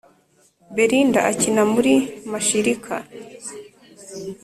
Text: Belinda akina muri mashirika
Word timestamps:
Belinda 0.75 1.19
akina 1.31 1.63
muri 1.73 1.93
mashirika 2.31 2.95